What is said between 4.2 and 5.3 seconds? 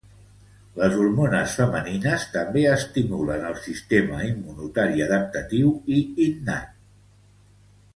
immunitari